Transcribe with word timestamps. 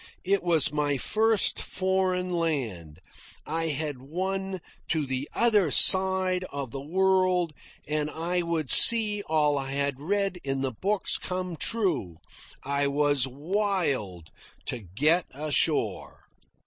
It 0.23 0.41
was 0.41 0.73
my 0.73 0.97
first 0.97 1.59
foreign 1.59 2.31
land; 2.31 2.99
I 3.45 3.65
had 3.67 4.01
won 4.01 4.59
to 4.87 5.05
the 5.05 5.29
other 5.35 5.69
side 5.69 6.43
of 6.51 6.71
the 6.71 6.81
world, 6.81 7.53
and 7.87 8.09
I 8.09 8.41
would 8.41 8.71
see 8.71 9.21
all 9.21 9.59
I 9.59 9.73
had 9.73 9.99
read 9.99 10.39
in 10.43 10.61
the 10.61 10.71
books 10.71 11.19
come 11.19 11.55
true. 11.55 12.17
I 12.63 12.87
was 12.87 13.27
wild 13.27 14.31
to 14.65 14.79
get 14.79 15.27
ashore. 15.35 16.23